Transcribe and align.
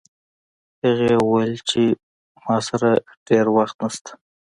هغې 0.83 1.13
وویل 1.19 1.55
چې 1.69 1.81
ما 2.45 2.57
سره 2.67 2.89
ډېر 3.27 3.45
وخت 3.57 3.75
نشته 3.83 4.11